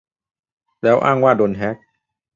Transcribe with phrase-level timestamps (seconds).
[0.83, 1.77] แล้วอ้างว่าโดนแฮค